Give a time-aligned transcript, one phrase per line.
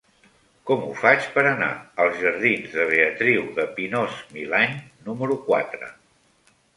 [0.69, 1.67] Com ho faig per anar
[2.05, 4.73] als jardins de Beatriu de Pinós-Milany
[5.11, 5.91] número quatre?